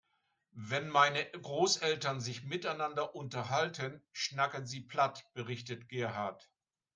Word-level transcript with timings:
"Wenn 0.57 0.89
meine 0.89 1.23
Großeltern 1.29 2.21
sich 2.21 2.43
miteinander 2.43 3.13
unterhalten, 3.13 4.01
schnacken 4.11 4.65
sie 4.65 4.81
platt", 4.81 5.27
berichtet 5.35 5.89
Gerhard. 5.89 6.49